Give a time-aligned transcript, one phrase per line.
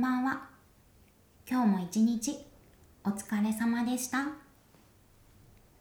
[0.00, 0.48] んばんは。
[1.46, 2.38] 今日も一日
[3.04, 4.28] お疲れ様でした。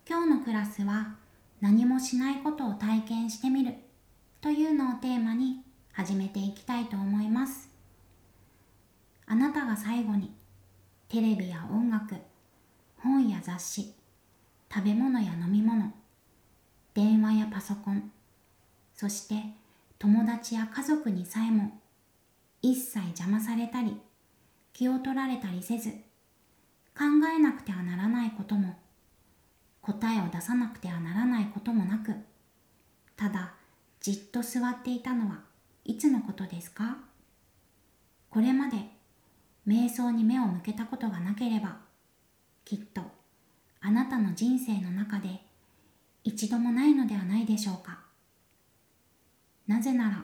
[0.06, 1.16] 今日のクラスは
[1.62, 3.76] 何もしないことを体験してみる
[4.42, 5.62] というのをテーマに
[5.94, 7.70] 始めていきたいと思います。
[9.26, 10.34] あなたが最後に
[11.08, 12.16] テレビや音楽、
[12.98, 13.94] 本や雑誌、
[14.70, 15.94] 食べ物や飲み物、
[16.94, 18.12] 電話やパソコン、
[18.94, 19.36] そして
[19.98, 21.72] 友達や家族にさえも
[22.62, 23.96] 一切邪魔されたり
[24.80, 25.90] 気を取られたりせず
[26.98, 27.04] 考
[27.36, 28.78] えなくてはならないことも
[29.82, 32.14] 答えを出さなくてはならないこともなく
[33.18, 33.56] ただ
[34.00, 35.40] じっと座っていたのは
[35.84, 36.96] いつのことですか？
[38.30, 38.78] これまで
[39.68, 41.80] 瞑想に目を向けたことがなければ
[42.64, 43.02] きっと
[43.82, 45.42] あなたの人生の中で
[46.24, 48.00] 一度もないのではないでしょうか。
[49.68, 50.24] なぜなら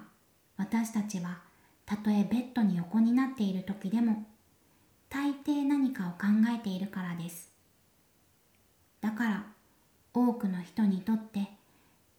[0.56, 1.40] 私たちは
[1.86, 4.24] たとえベッドに横になっている時でも
[5.10, 7.52] 大抵何かを考えているからです。
[9.02, 9.46] だから
[10.14, 11.50] 多くの人にとって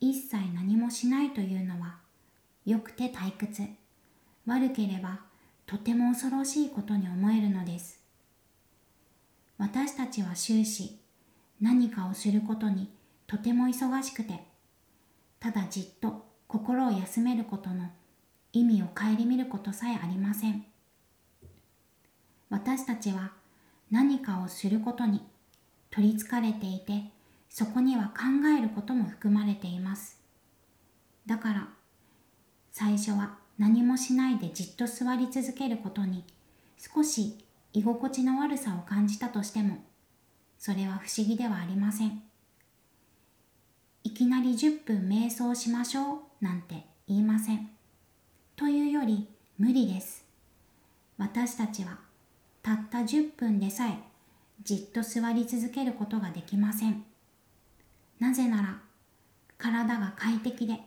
[0.01, 1.97] 一切何もしないというのは
[2.65, 3.63] よくて退屈。
[4.47, 5.21] 悪ければ
[5.67, 8.01] とても恐ろしいことに思えるのです。
[9.59, 10.99] 私たちは終始
[11.61, 12.91] 何かをすることに
[13.27, 14.45] とても忙しくて
[15.41, 17.91] ただじっと心を休めることの
[18.53, 20.65] 意味を顧みることさえありません。
[22.49, 23.33] 私たちは
[23.91, 25.23] 何かをすることに
[25.91, 27.05] 取りつかれていて
[27.49, 30.19] そこには考えることも含まれています。
[31.27, 31.69] だから
[32.73, 36.25] 最初は何もしないでじっと座り続けることに
[36.77, 37.39] 少し
[37.73, 39.79] 居心地の悪さを感じたとしても
[40.59, 42.23] それは不思議ではありません。
[44.05, 47.71] いきなり10分瞑想しましょうなんて言いません。
[48.55, 49.29] というより
[49.59, 50.25] 無理です。
[51.19, 52.06] 私たちは
[52.67, 53.97] たった10分でさえ
[54.65, 57.05] じっと座り続けることができません。
[58.19, 58.81] なぜなら
[59.57, 60.81] 体が快適で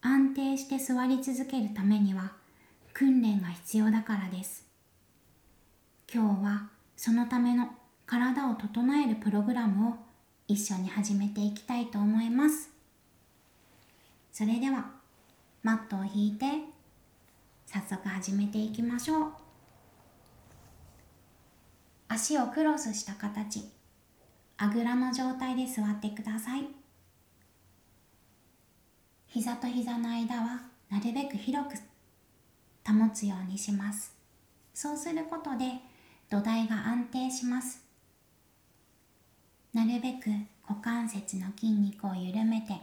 [0.00, 2.32] 安定して座り続けるためには
[2.92, 4.66] 訓練が必要だからです。
[6.12, 7.68] 今日はそのための
[8.04, 9.94] 体を整えるプログラムを
[10.48, 12.68] 一緒に始めていきたいと思います。
[14.32, 14.90] それでは
[15.62, 16.46] マットを引いて
[17.66, 19.41] 早速始めていきましょう。
[22.14, 23.64] 足をクロスした形。
[24.58, 26.66] あぐらの状態で座ってください。
[29.28, 31.76] 膝と膝の間はなるべく広く
[32.86, 34.14] 保つようにします。
[34.74, 35.80] そうすることで
[36.28, 37.82] 土台が安定します。
[39.72, 40.28] なるべく
[40.68, 42.74] 股関節の筋肉を緩めて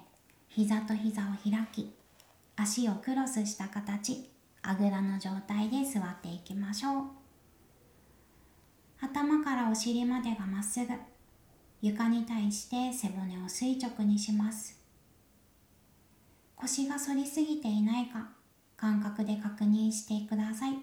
[0.48, 1.94] 膝と膝を開き
[2.56, 4.28] 足をクロスした形
[4.64, 7.19] あぐらの状態で座っていきましょう。
[9.02, 10.94] 頭からお尻までがまっすぐ。
[11.82, 14.78] 床に対して背骨を垂直にします。
[16.58, 18.30] 腰が反りすぎていないか
[18.76, 20.74] 感覚で確認してください。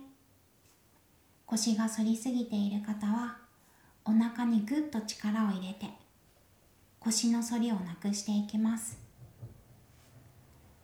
[1.44, 3.36] 腰が反りすぎている方は
[4.06, 5.86] お腹にぐっと力を入れて
[6.98, 8.98] 腰の反りをなくしていきます。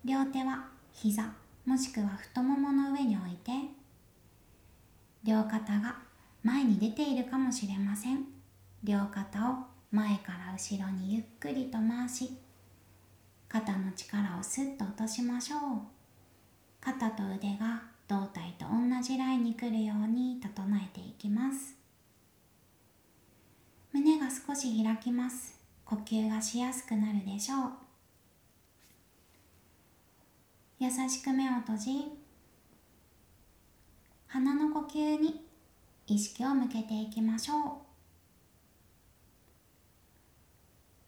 [0.05, 1.33] 両手は膝
[1.65, 3.53] もしくは太ももの上に置いて
[5.25, 6.12] 両肩が
[6.43, 8.25] 前に出ているかもしれません。
[8.83, 9.55] 両肩を
[9.91, 12.37] 前から後ろにゆっくりと回し
[13.49, 15.61] 肩の力をスッと落としましょう。
[16.81, 21.77] 肩と腕が胴体と同じラインに来るように整えていきます。
[23.93, 25.61] 胸が少し開きます。
[25.85, 27.71] 呼吸がしやすくなるでしょう。
[30.81, 31.91] 優しく目を閉じ
[34.27, 35.45] 鼻の呼吸に
[36.07, 37.59] 意識を向けていきましょう。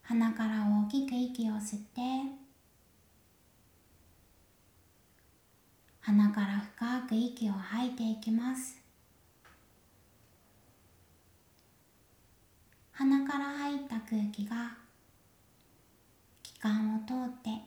[0.03, 2.01] 鼻から大きく息を吸って
[6.01, 8.81] 鼻から深く息を吐いていきます。
[12.93, 14.77] 鼻から入った空気が
[16.43, 17.63] 気管を通って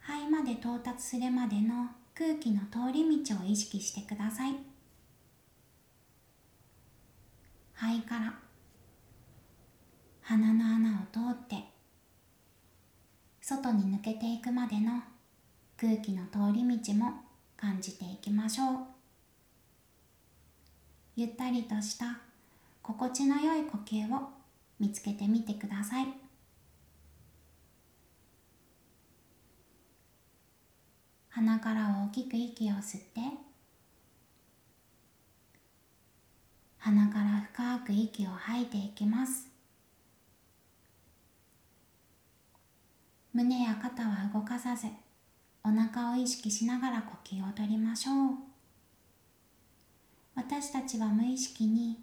[0.00, 4.75] 肺まで到達するまでの空気の通り道を意識してください。
[7.78, 8.34] 肺から。
[10.22, 11.62] 鼻の穴を通って。
[13.42, 15.02] 外に抜けていくまでの。
[15.76, 17.12] 空気の通り道も。
[17.54, 18.78] 感じていきましょう。
[21.16, 22.18] ゆったりとした。
[22.82, 24.30] 心地の良い呼吸を。
[24.80, 26.06] 見つけてみてください。
[31.28, 33.45] 鼻から大きく息を吸って。
[36.86, 39.48] 鼻から深く息を吐いていきます。
[43.32, 44.86] 胸や肩は動かさず
[45.64, 48.14] お腹を意識しながら呼吸をとりましょう。
[50.36, 51.98] 私たちは無意識に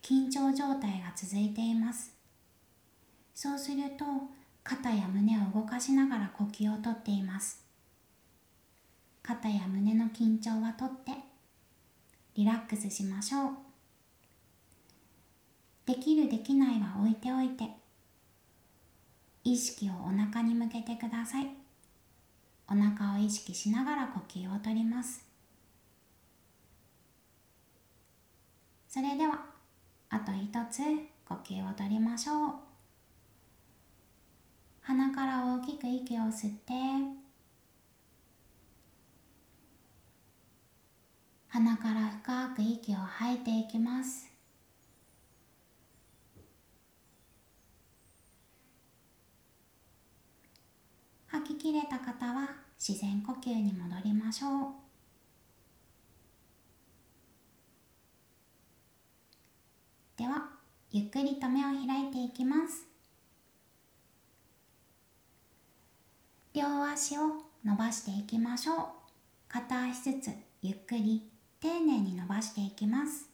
[0.00, 2.14] 緊張状態が続いています。
[3.34, 4.06] そうすると
[4.64, 7.62] 肩や胸を動かしながら呼吸をとっています。
[9.22, 11.12] 肩や胸の緊張はとって
[12.34, 13.65] リラックスしましょう。
[15.86, 17.68] できるできないは置いておいて
[19.44, 21.46] 意識をお腹に向けてください。
[22.68, 25.24] お腹を意識しながら呼吸をとります。
[28.88, 29.44] それでは
[30.10, 30.80] あと一つ
[31.28, 32.52] 呼吸をとりましょう。
[34.80, 36.72] 鼻から大きく息を吸って
[41.48, 44.35] 鼻から深く息を吐いていきます。
[51.36, 52.48] 吐ききれた方は
[52.78, 54.50] 自然呼吸に戻りましょう。
[60.16, 60.48] では
[60.90, 62.86] ゆっくりと目を開いていきます。
[66.54, 68.76] 両足を伸ばしていきましょう。
[69.46, 70.30] 片足ずつ
[70.62, 71.22] ゆっくり
[71.60, 73.28] 丁寧に伸ばしていきます。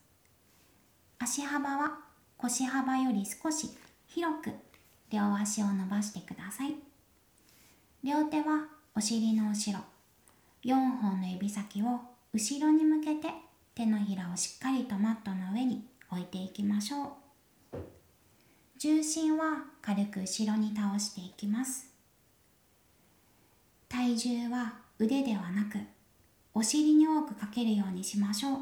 [1.20, 2.00] 足幅は
[2.36, 3.70] 腰幅より少し
[4.08, 4.50] 広く
[5.08, 6.91] 両足を伸ばしてください。
[8.04, 8.66] 両手は
[8.96, 9.78] お尻の後ろ。
[10.64, 12.00] 4本の指先を
[12.34, 13.28] 後ろに向けて
[13.76, 17.16] 手のひらをしっかりとマットの上に置いていきましょ
[17.72, 17.76] う。
[18.76, 21.94] 重心は軽く後ろに倒していきます。
[23.88, 25.78] 体重は腕ではなく
[26.54, 28.56] お尻に多くかけるようにしましょう。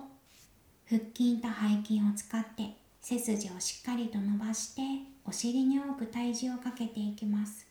[0.86, 4.82] 腹筋と背筋を使って背筋をしっかりと伸ばして
[5.24, 7.69] お尻に多く体重をかけていきます。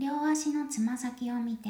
[0.00, 1.68] 両足のつま先を見て。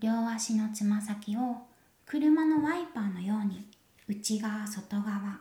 [0.00, 1.58] 両足のつま先を
[2.04, 3.64] 車のワイパーのように
[4.08, 5.38] 内側外側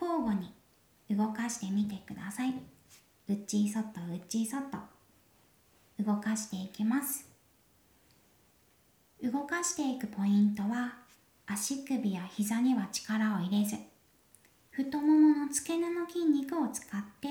[0.00, 0.54] 交互に
[1.10, 2.54] 動かしてみてください。
[3.26, 4.78] 内外内外。
[5.98, 7.28] 動かしていきます。
[9.20, 10.98] 動かしていくポイントは
[11.48, 13.74] 足首や膝には力を入れず
[14.70, 17.28] 太ももの付け根の筋肉を使って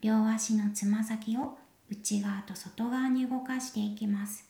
[0.00, 1.58] 両足のつま先を
[1.94, 4.44] 内側と外側に動かしていきます。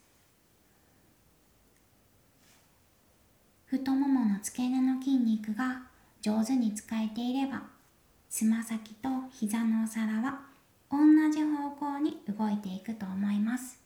[3.67, 5.83] 太ももの付け根の筋肉が
[6.23, 7.63] 上手に使えていれば
[8.31, 10.41] つま先と膝のお皿は
[10.91, 10.99] 同
[11.31, 13.79] じ方向に動いていくと思います。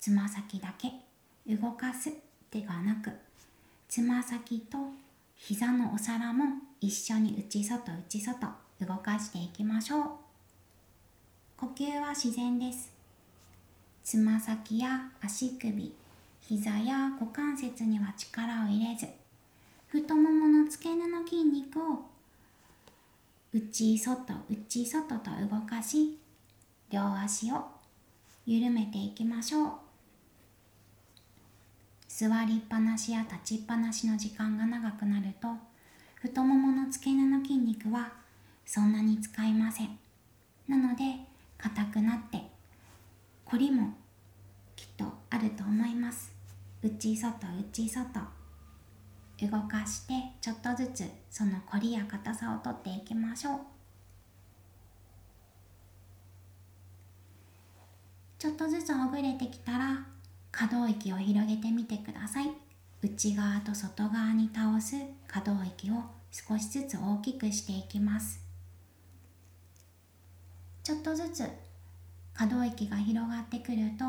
[0.00, 0.92] つま先だけ
[1.54, 2.12] 動かす
[2.50, 3.12] ではなく
[3.88, 4.78] つま先と
[5.36, 6.44] 膝のお皿も
[6.80, 8.48] 一緒に内外内外
[8.80, 10.27] 動かしていきましょう。
[11.60, 12.92] 呼吸は自然です。
[14.04, 15.92] つま先や足首
[16.40, 19.08] 膝や股関節には力を入れず
[19.88, 22.04] 太ももの付け根の筋肉を
[23.52, 26.16] 内外内外と動かし
[26.90, 27.64] 両足を
[28.46, 29.70] 緩めていきましょう。
[32.06, 35.48] 座りっぱなしや立ちっぱなしの時間が長くなると
[36.14, 38.12] 太ももの付け根の筋肉は
[38.64, 39.98] そんなに使いません。
[40.68, 41.27] なので
[41.58, 42.40] 硬くなって
[43.44, 43.94] 凝りも
[44.76, 46.32] きっとあると思います。
[46.82, 48.38] 内外内外。
[49.40, 53.58] 動かしてちょっとずつその凝りや硬さをとっていきましょう。
[58.38, 60.06] ちょっとずつほぐれてきたら
[60.52, 62.50] 可動域を広げてみてください。
[63.02, 64.96] 内側と外側に倒す
[65.26, 65.94] 可動域を
[66.30, 68.47] 少しずつ大きくしていきます。
[70.88, 71.44] ちょっとずつ
[72.32, 74.06] 可動域が広がってくると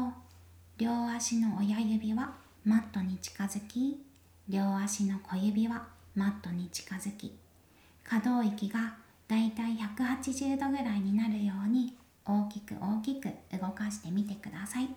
[0.77, 4.01] 両足の親指はマットに近づき
[4.48, 7.36] 両足の小指はマットに近づき
[8.05, 8.95] 可動域が
[9.27, 13.27] だいたい180度ぐらいになるように大きく大きく
[13.59, 14.88] 動かしてみてください。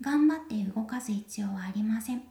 [0.00, 2.22] 頑張って動かす必要はありません。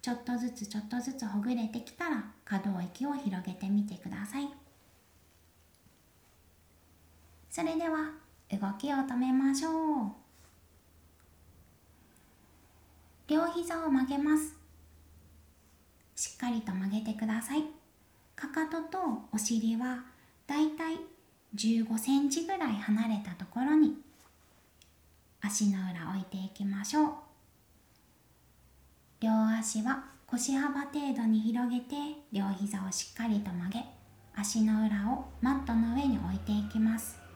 [0.00, 4.67] ちょっとずつちょっとずつほぐれてきたら可動域を広げてみてください。
[7.50, 8.12] それでは
[8.50, 9.72] 動きを止めましょう。
[13.26, 14.56] 両膝を曲げます。
[16.14, 17.64] しっかりと曲げてください。
[18.34, 18.98] かかとと
[19.32, 20.04] お尻は
[20.46, 20.96] だいたい
[21.54, 23.94] 15センチぐらい離れたところに
[25.40, 27.12] 足の裏置いていきましょう。
[29.20, 31.94] 両足は腰幅程度に広げて
[32.32, 33.84] 両膝をしっかりと曲げ
[34.36, 37.27] 足の裏をマットの上に置いていきます。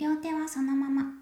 [0.00, 1.12] 両手はそのまま。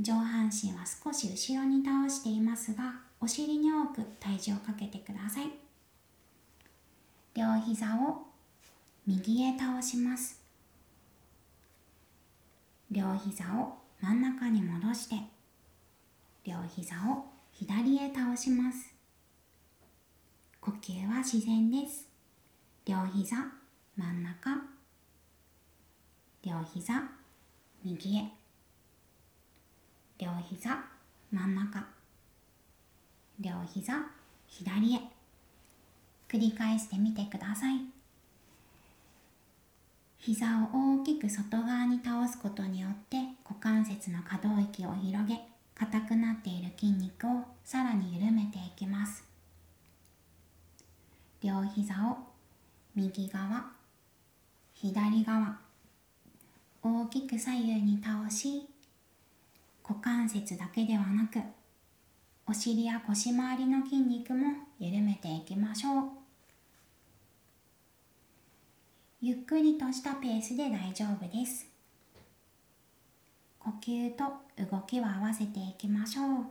[0.00, 5.46] 上半身は少し後ろに倒していますがお尻に多く体重をかけてください。
[7.36, 8.26] 両膝を
[9.06, 10.42] 右へ倒します。
[12.90, 15.16] 両膝を真ん中に戻して
[16.44, 18.92] 両膝を左へ倒します。
[20.60, 22.08] 呼吸は自然です。
[22.84, 23.36] 両膝
[23.96, 24.50] 真ん中。
[26.42, 27.08] 両膝
[27.84, 28.24] 右へ。
[30.18, 30.84] 両膝
[31.30, 31.86] 真ん中。
[33.38, 34.06] 両膝
[34.46, 35.00] 左へ。
[36.28, 37.80] 繰り返してみてください。
[40.18, 45.40] 膝を大きく外側に倒すことによって股関節の可動域を広げ
[45.76, 49.24] 硬くなっている筋肉をさらに緩めていきます。
[51.42, 52.16] 両膝を
[52.94, 53.66] 右側
[54.74, 55.65] 左側。
[56.86, 58.68] 大きく左右に倒し
[59.82, 61.40] 股関節だけではなく
[62.46, 66.02] お尻や腰回りの筋肉も緩めていきましょう。
[69.20, 71.66] ゆっくりとしたペースで大丈夫です。
[73.58, 74.24] 呼吸と
[74.70, 76.44] 動きを合わせていきましょう。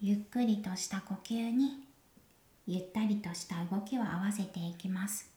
[0.00, 1.84] ゆっくりとした呼吸に
[2.66, 5.29] ゆったりとした動きを合わせていきます。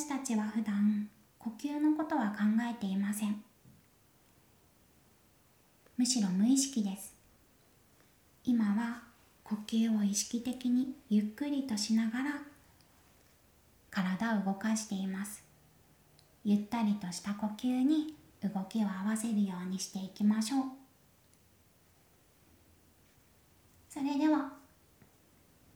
[0.00, 3.44] 私たちは普段呼吸のことは考えていません。
[5.98, 7.14] むしろ無意識です。
[8.42, 9.02] 今は
[9.44, 12.24] 呼吸を意識的にゆっくりとしながら
[13.90, 15.44] 体を動かしています。
[16.46, 20.62] ゆったりとした呼吸に動きを合わせるようにしていきましょう。
[23.90, 24.50] それでは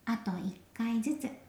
[0.06, 1.43] あと1回ずつ。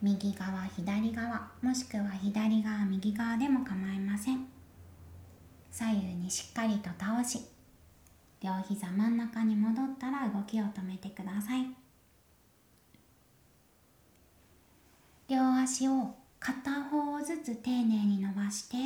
[0.00, 4.46] 右側左側もしくは左側右側でも構いません。
[5.70, 7.40] 左右にしっかりと倒し
[8.40, 11.66] 両膝真ん中に戻ったら動きを止めてください。
[15.28, 18.76] 両足を片方ずつ丁寧に伸ばして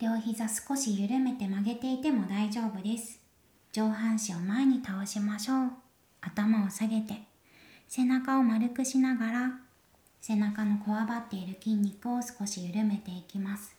[0.00, 3.20] 両膝少し緩めて曲げていても大丈夫です。
[3.72, 5.70] 上半身を前に倒しましょう。
[6.20, 7.33] 頭を下げて
[7.96, 9.52] 背中を丸くしながら
[10.20, 13.76] 背中のこわばっている筋肉を少し緩めていきます。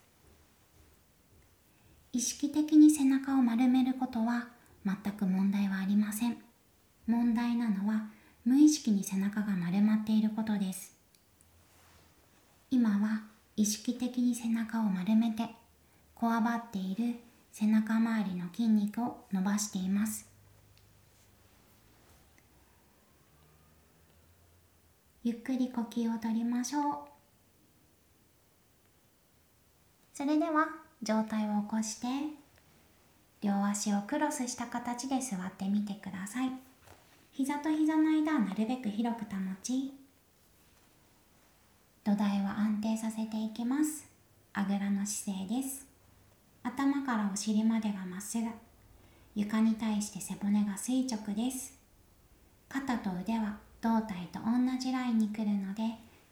[2.13, 4.48] 意識的に背中を丸めることは
[4.86, 6.38] 全く問題はありません。
[7.07, 8.05] 問題なのは
[8.45, 10.95] 無意識に背中が丸まっていることです。
[12.72, 13.24] 今は
[13.57, 15.50] 意識的に背中を丸めて
[16.13, 17.15] こわばっている
[17.51, 20.35] 背中周りの筋肉を伸ばしています。
[25.25, 26.84] ゆっくり呼吸をとりましょう。
[30.13, 30.67] それでは
[31.01, 32.08] 上体を起こして
[33.41, 36.51] 両足をクロスした形で座ってみてください。
[37.32, 39.32] 膝と膝の間はなるべく広く保
[39.63, 39.96] ち
[42.03, 44.08] 土台は安定させていきます。
[44.53, 45.88] あぐらの姿勢です。
[46.62, 48.46] 頭からお尻までがまっすぐ。
[49.34, 51.74] 床に対して背骨が垂直です。
[52.70, 55.84] 肩と腕は胴体と同じラインに来るので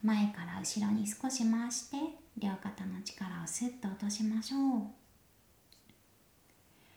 [0.01, 1.97] 前から後ろに少し回して
[2.35, 4.81] 両肩の力をスッと落としましょう。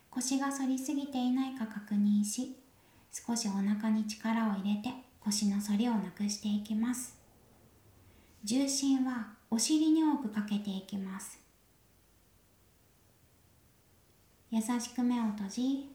[0.09, 2.57] 腰が反りすぎていないか確認し
[3.13, 7.19] 少しお腹に力を入れて腰の反りをなくしていきます。
[8.43, 11.39] 重心はお尻に多くかけていきます。
[14.51, 15.91] 優しく目を閉じ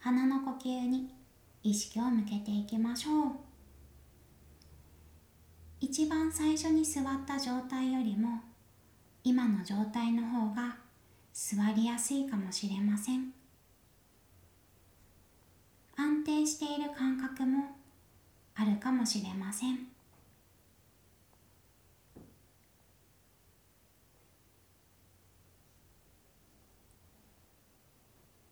[0.00, 1.14] 鼻の呼吸に
[1.62, 3.49] 意識を向けていきましょう。
[5.82, 8.40] 一番最初に座った状態よりも
[9.24, 10.76] 今の状態の方が
[11.32, 13.32] 座りやすいかもしれません。
[15.96, 17.64] 安定している感覚も
[18.54, 19.86] あるかもしれません。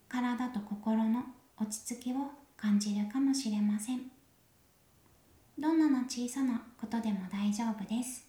[0.08, 1.24] 体と心の
[1.60, 2.16] 落ち着きを
[2.56, 4.17] 感じるかもしれません。
[5.58, 8.24] どんなの小さなことでも大丈夫です。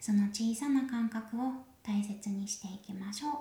[0.00, 1.52] その小さな感覚を
[1.82, 3.32] 大切にしていきましょう。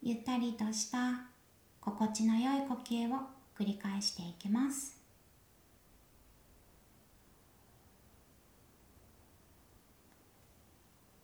[0.00, 1.26] ゆったりとした
[1.80, 3.18] 心地の良い呼吸を
[3.58, 4.98] 繰り返していきます。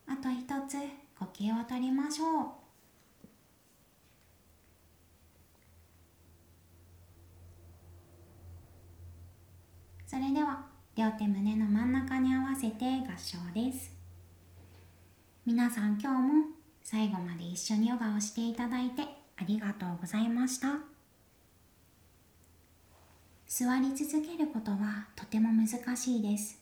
[0.07, 0.77] あと一つ
[1.19, 2.60] 呼吸をとりましょう。
[10.11, 10.65] それでは
[10.97, 13.93] 両手胸の真ん中に合わせて合掌です。
[15.47, 16.47] 皆さん今日も
[16.83, 20.79] 最後まで一緒にヨガをしていただいてありがとうございました。
[23.47, 26.61] 座り続けることはとても難しいです。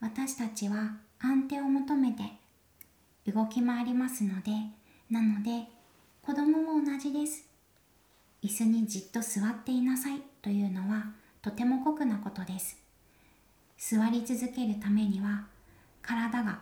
[0.00, 2.22] 私たちは安定を求めて
[3.30, 4.52] 動き回りますので
[5.10, 5.68] なので
[6.22, 7.46] 子供も同じです。
[8.42, 12.78] 椅子にじっと座っていなさいというのはとても酷なことです。
[13.76, 15.46] 座り続けるためには
[16.02, 16.60] 体が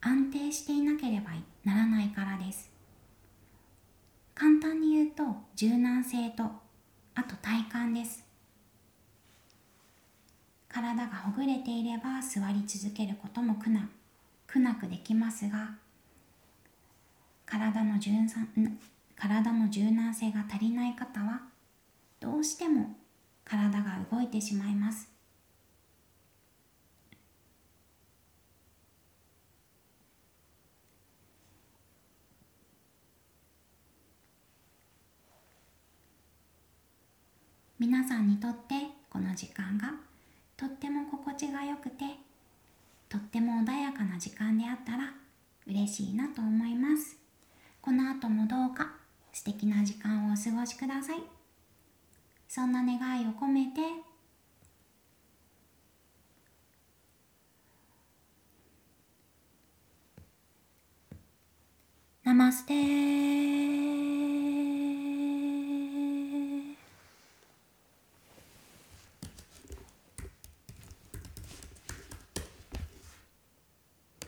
[0.00, 1.30] 安定していなければ
[1.64, 2.70] ならないからです。
[4.34, 5.22] 簡単に言うと
[5.54, 6.44] 柔軟性と
[7.14, 8.24] あと体幹です。
[10.74, 13.88] 体がほぐれていれば座り続けることも苦な
[14.48, 15.76] 苦なくできますが
[17.46, 18.10] 体の柔
[19.14, 21.42] 体の柔軟性が足りない方は
[22.18, 22.96] どうしても
[23.44, 25.14] 体が動いてしまいます。
[37.78, 38.74] 皆さんにとって
[39.10, 39.92] この時間が
[40.56, 42.04] とっても心地がよくて
[43.10, 45.12] とっても穏やかな時間であったら
[45.66, 47.16] 嬉しいなと思います。
[47.82, 48.92] この後もどうか
[49.32, 51.33] 素敵な時間をお過ごしください。
[52.54, 53.80] そんな願いを込めて。
[62.22, 63.53] ナマステ。